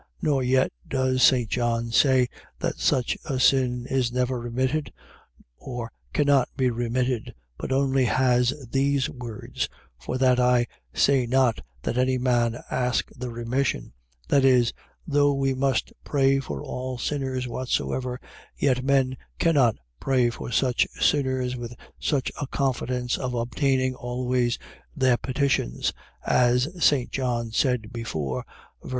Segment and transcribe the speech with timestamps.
[0.19, 1.47] Nor yet does St.
[1.47, 4.91] John say, that such a sin is never remitted,
[5.57, 9.69] or cannot be remitted, but only has these words,
[9.99, 13.93] for that I say not that any man ask the remission:
[14.27, 14.73] that is,
[15.05, 18.19] though we must pray for all sinners whatsoever,
[18.57, 24.57] yet men can not pray for such sinners with such a confidence of obtaining always
[24.95, 25.93] their petitions,
[26.25, 27.11] as St.
[27.11, 28.43] John said before,
[28.83, 28.89] ver.